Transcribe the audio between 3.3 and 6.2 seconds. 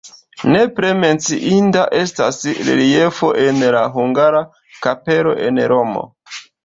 en la hungara kapelo en Romo.